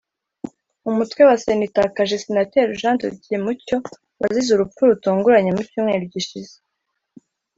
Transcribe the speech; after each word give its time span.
Umutwe 0.89 1.21
wa 1.27 1.35
Sena 1.43 1.65
itakaje 1.69 2.15
Senateri 2.25 2.77
Jean 2.79 2.95
de 2.99 3.07
Dieu 3.21 3.39
Mucyo 3.43 3.77
wazize 4.21 4.49
urupfu 4.53 4.81
rutunguranye 4.89 5.51
mu 5.57 5.61
cyumweru 5.69 6.03
gishize 6.13 6.55